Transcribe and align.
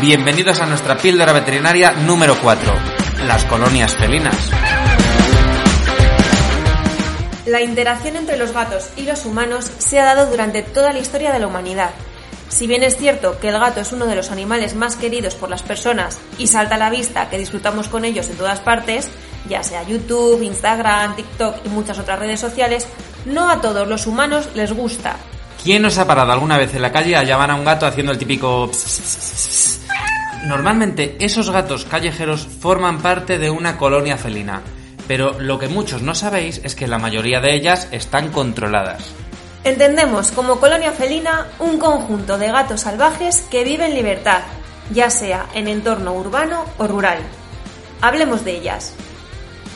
Bienvenidos 0.00 0.60
a 0.60 0.66
nuestra 0.66 0.96
píldora 0.96 1.32
veterinaria 1.32 1.92
número 1.92 2.36
4, 2.42 2.72
las 3.26 3.44
colonias 3.44 3.96
felinas. 3.96 4.34
La 7.46 7.62
interacción 7.62 8.16
entre 8.16 8.36
los 8.36 8.52
gatos 8.52 8.90
y 8.96 9.02
los 9.02 9.24
humanos 9.26 9.70
se 9.78 10.00
ha 10.00 10.04
dado 10.04 10.30
durante 10.30 10.62
toda 10.62 10.92
la 10.92 10.98
historia 10.98 11.32
de 11.32 11.38
la 11.38 11.46
humanidad. 11.46 11.90
Si 12.48 12.66
bien 12.66 12.82
es 12.82 12.96
cierto 12.96 13.38
que 13.38 13.48
el 13.48 13.58
gato 13.58 13.80
es 13.80 13.92
uno 13.92 14.06
de 14.06 14.16
los 14.16 14.30
animales 14.30 14.74
más 14.74 14.96
queridos 14.96 15.34
por 15.34 15.50
las 15.50 15.62
personas 15.62 16.18
y 16.36 16.46
salta 16.46 16.74
a 16.74 16.78
la 16.78 16.90
vista 16.90 17.30
que 17.30 17.38
disfrutamos 17.38 17.88
con 17.88 18.04
ellos 18.04 18.28
en 18.28 18.36
todas 18.36 18.60
partes, 18.60 19.08
ya 19.48 19.62
sea 19.62 19.82
YouTube, 19.82 20.42
Instagram, 20.42 21.16
TikTok 21.16 21.64
y 21.64 21.68
muchas 21.68 21.98
otras 21.98 22.18
redes 22.18 22.40
sociales, 22.40 22.86
no 23.24 23.48
a 23.48 23.60
todos 23.60 23.86
los 23.86 24.06
humanos 24.06 24.48
les 24.54 24.72
gusta. 24.72 25.16
¿Quién 25.64 25.82
nos 25.82 25.96
ha 25.98 26.08
parado 26.08 26.32
alguna 26.32 26.58
vez 26.58 26.74
en 26.74 26.82
la 26.82 26.90
calle 26.90 27.14
a 27.14 27.22
llamar 27.22 27.52
a 27.52 27.54
un 27.54 27.64
gato 27.64 27.86
haciendo 27.86 28.10
el 28.10 28.18
típico... 28.18 28.68
Normalmente 30.44 31.16
esos 31.20 31.50
gatos 31.50 31.84
callejeros 31.84 32.48
forman 32.60 33.00
parte 33.00 33.38
de 33.38 33.48
una 33.48 33.78
colonia 33.78 34.16
felina, 34.16 34.60
pero 35.06 35.38
lo 35.38 35.60
que 35.60 35.68
muchos 35.68 36.02
no 36.02 36.16
sabéis 36.16 36.60
es 36.64 36.74
que 36.74 36.88
la 36.88 36.98
mayoría 36.98 37.40
de 37.40 37.54
ellas 37.54 37.86
están 37.92 38.32
controladas. 38.32 39.04
Entendemos 39.62 40.32
como 40.32 40.58
colonia 40.58 40.90
felina 40.90 41.46
un 41.60 41.78
conjunto 41.78 42.38
de 42.38 42.48
gatos 42.48 42.80
salvajes 42.80 43.42
que 43.48 43.62
viven 43.62 43.90
en 43.90 43.94
libertad, 43.94 44.40
ya 44.90 45.10
sea 45.10 45.46
en 45.54 45.68
entorno 45.68 46.14
urbano 46.14 46.64
o 46.78 46.88
rural. 46.88 47.18
Hablemos 48.00 48.44
de 48.44 48.56
ellas. 48.56 48.94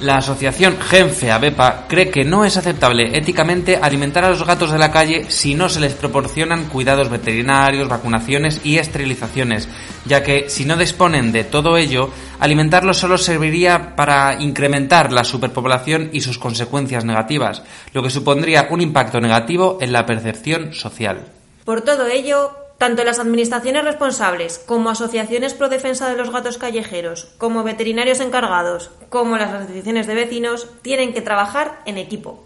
La 0.00 0.16
asociación 0.16 0.76
Genfe 0.78 1.32
Abepa 1.32 1.86
cree 1.88 2.10
que 2.10 2.22
no 2.22 2.44
es 2.44 2.58
aceptable 2.58 3.16
éticamente 3.16 3.78
alimentar 3.80 4.24
a 4.24 4.28
los 4.28 4.44
gatos 4.46 4.70
de 4.70 4.78
la 4.78 4.90
calle 4.90 5.30
si 5.30 5.54
no 5.54 5.70
se 5.70 5.80
les 5.80 5.94
proporcionan 5.94 6.66
cuidados 6.66 7.08
veterinarios, 7.08 7.88
vacunaciones 7.88 8.60
y 8.62 8.76
esterilizaciones, 8.76 9.70
ya 10.04 10.22
que 10.22 10.50
si 10.50 10.66
no 10.66 10.76
disponen 10.76 11.32
de 11.32 11.44
todo 11.44 11.78
ello, 11.78 12.10
alimentarlos 12.40 12.98
solo 12.98 13.16
serviría 13.16 13.96
para 13.96 14.42
incrementar 14.42 15.14
la 15.14 15.24
superpoblación 15.24 16.10
y 16.12 16.20
sus 16.20 16.38
consecuencias 16.38 17.06
negativas, 17.06 17.62
lo 17.94 18.02
que 18.02 18.10
supondría 18.10 18.68
un 18.70 18.82
impacto 18.82 19.18
negativo 19.18 19.78
en 19.80 19.92
la 19.92 20.04
percepción 20.04 20.74
social. 20.74 21.24
Por 21.64 21.80
todo 21.80 22.06
ello, 22.06 22.65
tanto 22.78 23.04
las 23.04 23.18
administraciones 23.18 23.84
responsables 23.84 24.58
como 24.58 24.90
asociaciones 24.90 25.54
pro 25.54 25.68
defensa 25.68 26.08
de 26.08 26.16
los 26.16 26.30
gatos 26.30 26.58
callejeros, 26.58 27.28
como 27.38 27.62
veterinarios 27.62 28.20
encargados, 28.20 28.90
como 29.08 29.36
las 29.38 29.52
asociaciones 29.52 30.06
de 30.06 30.14
vecinos, 30.14 30.68
tienen 30.82 31.14
que 31.14 31.22
trabajar 31.22 31.80
en 31.86 31.98
equipo. 31.98 32.44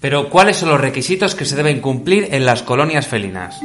Pero, 0.00 0.30
¿cuáles 0.30 0.58
son 0.58 0.68
los 0.68 0.80
requisitos 0.80 1.34
que 1.34 1.44
se 1.44 1.56
deben 1.56 1.80
cumplir 1.80 2.28
en 2.30 2.46
las 2.46 2.62
colonias 2.62 3.08
felinas? 3.08 3.58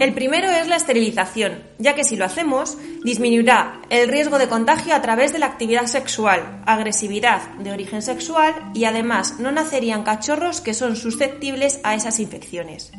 El 0.00 0.12
primero 0.12 0.50
es 0.50 0.68
la 0.68 0.76
esterilización, 0.76 1.62
ya 1.78 1.94
que 1.94 2.04
si 2.04 2.16
lo 2.16 2.26
hacemos, 2.26 2.76
disminuirá 3.02 3.80
el 3.88 4.08
riesgo 4.08 4.38
de 4.38 4.46
contagio 4.46 4.94
a 4.94 5.00
través 5.00 5.32
de 5.32 5.38
la 5.38 5.46
actividad 5.46 5.86
sexual, 5.86 6.62
agresividad 6.66 7.48
de 7.58 7.72
origen 7.72 8.02
sexual 8.02 8.54
y 8.74 8.84
además 8.84 9.38
no 9.38 9.52
nacerían 9.52 10.02
cachorros 10.02 10.60
que 10.60 10.74
son 10.74 10.96
susceptibles 10.96 11.80
a 11.82 11.94
esas 11.94 12.20
infecciones. 12.20 12.92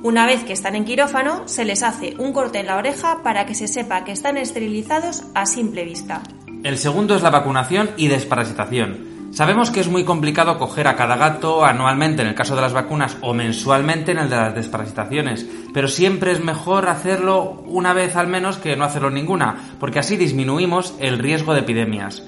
Una 0.00 0.26
vez 0.26 0.44
que 0.44 0.52
están 0.52 0.76
en 0.76 0.84
quirófano, 0.84 1.48
se 1.48 1.64
les 1.64 1.82
hace 1.82 2.14
un 2.18 2.32
corte 2.32 2.60
en 2.60 2.66
la 2.66 2.76
oreja 2.76 3.24
para 3.24 3.46
que 3.46 3.56
se 3.56 3.66
sepa 3.66 4.04
que 4.04 4.12
están 4.12 4.36
esterilizados 4.36 5.24
a 5.34 5.44
simple 5.44 5.84
vista. 5.84 6.22
El 6.62 6.78
segundo 6.78 7.16
es 7.16 7.22
la 7.22 7.30
vacunación 7.30 7.90
y 7.96 8.06
desparasitación. 8.06 9.32
Sabemos 9.32 9.72
que 9.72 9.80
es 9.80 9.88
muy 9.88 10.04
complicado 10.04 10.56
coger 10.56 10.86
a 10.86 10.94
cada 10.94 11.16
gato 11.16 11.64
anualmente 11.64 12.22
en 12.22 12.28
el 12.28 12.36
caso 12.36 12.54
de 12.54 12.62
las 12.62 12.72
vacunas 12.72 13.16
o 13.22 13.34
mensualmente 13.34 14.12
en 14.12 14.18
el 14.18 14.30
de 14.30 14.36
las 14.36 14.54
desparasitaciones, 14.54 15.44
pero 15.74 15.88
siempre 15.88 16.30
es 16.30 16.44
mejor 16.44 16.88
hacerlo 16.88 17.64
una 17.66 17.92
vez 17.92 18.14
al 18.14 18.28
menos 18.28 18.56
que 18.56 18.76
no 18.76 18.84
hacerlo 18.84 19.10
ninguna, 19.10 19.56
porque 19.80 19.98
así 19.98 20.16
disminuimos 20.16 20.94
el 21.00 21.18
riesgo 21.18 21.54
de 21.54 21.60
epidemias. 21.60 22.22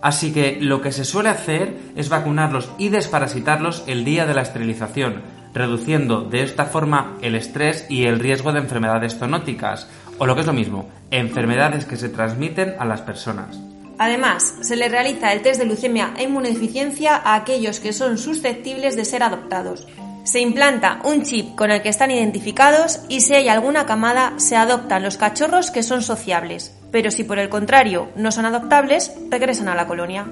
Así 0.00 0.32
que 0.32 0.58
lo 0.60 0.80
que 0.80 0.92
se 0.92 1.04
suele 1.04 1.30
hacer 1.30 1.76
es 1.96 2.08
vacunarlos 2.08 2.70
y 2.78 2.88
desparasitarlos 2.90 3.82
el 3.88 4.04
día 4.04 4.26
de 4.26 4.34
la 4.34 4.42
esterilización, 4.42 5.22
reduciendo 5.56 6.20
de 6.22 6.42
esta 6.42 6.66
forma 6.66 7.16
el 7.22 7.34
estrés 7.34 7.86
y 7.88 8.04
el 8.04 8.20
riesgo 8.20 8.52
de 8.52 8.60
enfermedades 8.60 9.18
zoonóticas, 9.18 9.88
o 10.18 10.26
lo 10.26 10.34
que 10.34 10.42
es 10.42 10.46
lo 10.46 10.52
mismo, 10.52 10.88
enfermedades 11.10 11.84
que 11.84 11.96
se 11.96 12.08
transmiten 12.08 12.74
a 12.78 12.84
las 12.84 13.00
personas. 13.00 13.58
Además, 13.98 14.56
se 14.60 14.76
le 14.76 14.88
realiza 14.88 15.32
el 15.32 15.40
test 15.40 15.58
de 15.58 15.66
leucemia 15.66 16.12
e 16.18 16.24
inmunodeficiencia 16.24 17.16
a 17.16 17.34
aquellos 17.34 17.80
que 17.80 17.94
son 17.94 18.18
susceptibles 18.18 18.94
de 18.94 19.06
ser 19.06 19.22
adoptados. 19.22 19.86
Se 20.24 20.40
implanta 20.40 21.00
un 21.04 21.22
chip 21.22 21.54
con 21.54 21.70
el 21.70 21.82
que 21.82 21.88
están 21.88 22.10
identificados 22.10 23.00
y 23.08 23.20
si 23.20 23.34
hay 23.34 23.48
alguna 23.48 23.86
camada 23.86 24.34
se 24.38 24.56
adoptan 24.56 25.04
los 25.04 25.16
cachorros 25.16 25.70
que 25.70 25.82
son 25.82 26.02
sociables, 26.02 26.74
pero 26.90 27.10
si 27.10 27.24
por 27.24 27.38
el 27.38 27.48
contrario 27.48 28.08
no 28.16 28.32
son 28.32 28.44
adoptables, 28.44 29.14
regresan 29.30 29.68
a 29.68 29.74
la 29.74 29.86
colonia. 29.86 30.26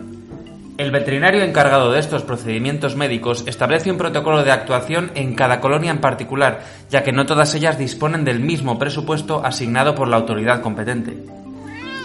El 0.77 0.91
veterinario 0.91 1.45
encargado 1.45 1.93
de 1.93 2.01
estos 2.01 2.25
procedimientos 2.25 2.97
médicos 2.97 3.45
establece 3.47 3.93
un 3.93 3.99
protocolo 3.99 4.43
de 4.43 4.51
actuación 4.51 5.13
en 5.15 5.37
cada 5.37 5.61
colonia 5.61 5.93
en 5.93 6.01
particular, 6.01 6.65
ya 6.91 7.05
que 7.05 7.13
no 7.13 7.27
todas 7.27 7.55
ellas 7.55 7.79
disponen 7.79 8.25
del 8.25 8.41
mismo 8.41 8.77
presupuesto 8.77 9.45
asignado 9.45 9.95
por 9.95 10.09
la 10.09 10.17
autoridad 10.17 10.63
competente. 10.63 11.17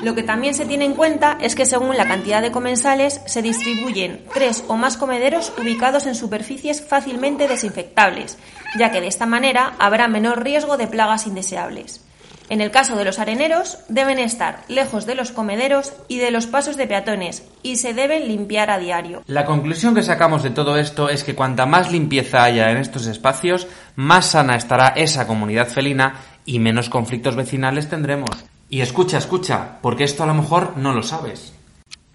Lo 0.03 0.13
que 0.13 0.21
también 0.21 0.53
se 0.53 0.67
tiene 0.67 0.85
en 0.85 0.93
cuenta 0.93 1.39
es 1.41 1.55
que 1.55 1.65
según 1.65 1.97
la 1.97 2.07
cantidad 2.07 2.43
de 2.43 2.51
comensales 2.51 3.21
se 3.25 3.41
distribuyen 3.41 4.23
tres 4.35 4.63
o 4.67 4.77
más 4.77 4.97
comederos 4.97 5.51
ubicados 5.57 6.05
en 6.05 6.13
superficies 6.13 6.79
fácilmente 6.79 7.47
desinfectables, 7.47 8.37
ya 8.77 8.91
que 8.91 9.01
de 9.01 9.07
esta 9.07 9.25
manera 9.25 9.73
habrá 9.79 10.07
menor 10.07 10.43
riesgo 10.43 10.77
de 10.77 10.85
plagas 10.85 11.25
indeseables. 11.25 12.05
En 12.49 12.61
el 12.61 12.71
caso 12.71 12.95
de 12.95 13.05
los 13.05 13.19
areneros, 13.19 13.77
deben 13.89 14.17
estar 14.17 14.63
lejos 14.67 15.05
de 15.05 15.13
los 15.13 15.31
comederos 15.31 15.93
y 16.07 16.17
de 16.17 16.31
los 16.31 16.47
pasos 16.47 16.77
de 16.77 16.87
peatones 16.87 17.43
y 17.61 17.75
se 17.75 17.93
deben 17.93 18.27
limpiar 18.27 18.71
a 18.71 18.79
diario. 18.79 19.21
La 19.27 19.45
conclusión 19.45 19.93
que 19.93 20.01
sacamos 20.01 20.41
de 20.41 20.49
todo 20.49 20.75
esto 20.75 21.09
es 21.09 21.23
que 21.23 21.35
cuanta 21.35 21.67
más 21.67 21.91
limpieza 21.91 22.43
haya 22.43 22.71
en 22.71 22.77
estos 22.77 23.05
espacios, 23.05 23.67
más 23.95 24.31
sana 24.31 24.55
estará 24.55 24.89
esa 24.89 25.27
comunidad 25.27 25.67
felina 25.67 26.15
y 26.43 26.57
menos 26.57 26.89
conflictos 26.89 27.35
vecinales 27.35 27.87
tendremos. 27.87 28.31
Y 28.67 28.81
escucha, 28.81 29.19
escucha, 29.19 29.77
porque 29.81 30.03
esto 30.03 30.23
a 30.23 30.27
lo 30.27 30.33
mejor 30.33 30.75
no 30.75 30.93
lo 30.93 31.03
sabes. 31.03 31.53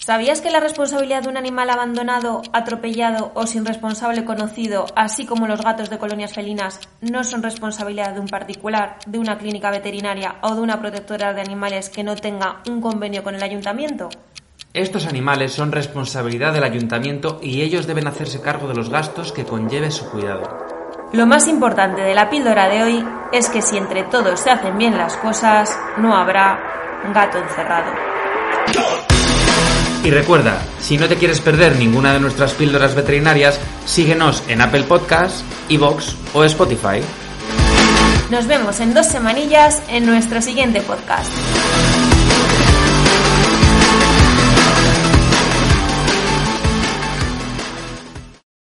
¿Sabías 0.05 0.43
que 0.43 0.51
la 0.51 0.61
responsabilidad 0.61 1.23
de 1.23 1.31
un 1.31 1.39
animal 1.39 1.71
abandonado, 1.71 2.43
atropellado 2.53 3.33
o 3.35 3.47
sin 3.47 3.65
responsable 3.65 4.27
conocido, 4.27 4.85
así 4.97 5.25
como 5.25 5.47
los 5.47 5.63
gatos 5.63 5.89
de 5.89 5.97
colonias 5.97 6.35
felinas, 6.35 6.79
no 7.01 7.25
son 7.25 7.43
responsabilidad 7.43 8.13
de 8.13 8.21
un 8.21 8.27
particular, 8.27 8.99
de 9.07 9.19
una 9.19 9.39
clínica 9.39 9.71
veterinaria 9.71 10.35
o 10.43 10.55
de 10.55 10.61
una 10.61 10.79
protectora 10.79 11.33
de 11.33 11.41
animales 11.41 11.89
que 11.89 12.05
no 12.05 12.17
tenga 12.17 12.61
un 12.69 12.83
convenio 12.83 13.23
con 13.23 13.35
el 13.35 13.43
ayuntamiento? 13.43 14.11
Estos 14.75 15.07
animales 15.07 15.55
son 15.55 15.73
responsabilidad 15.73 16.53
del 16.53 16.65
ayuntamiento 16.65 17.41
y 17.43 17.63
ellos 17.63 17.87
deben 17.87 18.07
hacerse 18.07 18.43
cargo 18.43 18.69
de 18.69 18.75
los 18.75 18.91
gastos 18.91 19.33
que 19.33 19.47
conlleve 19.47 19.91
su 19.91 20.11
cuidado. 20.11 20.67
Lo 21.15 21.25
más 21.25 21.49
importante 21.49 22.03
de 22.03 22.15
la 22.15 22.29
píldora 22.29 22.69
de 22.69 22.83
hoy 22.83 23.05
es 23.33 23.49
que 23.49 23.63
si 23.63 23.79
entre 23.79 24.03
todos 24.03 24.39
se 24.39 24.51
hacen 24.51 24.77
bien 24.77 24.99
las 24.99 25.17
cosas, 25.17 25.75
no 25.97 26.15
habrá 26.15 26.61
gato 27.15 27.39
encerrado. 27.39 29.04
Y 30.05 30.11
recuerda, 30.11 30.61
si 30.81 30.99
no 30.99 31.09
te 31.09 31.17
quieres 31.17 31.41
perder 31.41 31.77
ninguna 31.77 32.13
de 32.13 32.21
nuestras 32.21 32.53
píldoras 32.53 32.95
veterinarias, 32.95 33.59
síguenos 33.87 34.43
en 34.49 34.61
Apple 34.61 34.83
Podcasts, 34.83 35.43
Evox 35.71 36.15
o 36.35 36.45
Spotify. 36.45 37.01
Nos 38.31 38.47
vemos 38.47 38.81
en 38.81 38.93
dos 38.93 39.07
semanillas 39.07 39.83
en 39.89 40.05
nuestro 40.05 40.43
siguiente 40.43 40.83
podcast. 40.83 41.31